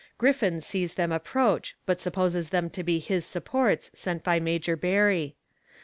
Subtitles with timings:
[0.17, 5.35] Griffin sees them approach, but supposes them to be his supports sent by Major Barry.